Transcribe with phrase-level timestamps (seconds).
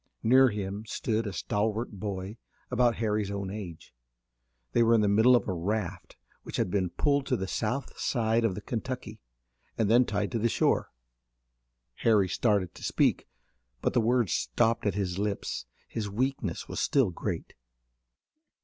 [0.23, 2.37] Near him stood a stalwart boy
[2.71, 3.93] about Harry's own age.
[4.71, 7.99] They were in the middle of a raft which had been pulled to the south
[7.99, 9.21] side of the Kentucky
[9.77, 10.91] and then tied to the shore.
[11.97, 13.27] Harry started to speak,
[13.79, 15.67] but the words stopped at his lips.
[15.87, 17.53] His weakness was still great.